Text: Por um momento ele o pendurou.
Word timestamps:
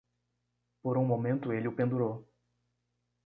Por 0.81 0.97
um 0.97 1.05
momento 1.05 1.53
ele 1.53 1.67
o 1.67 1.75
pendurou. 1.75 2.27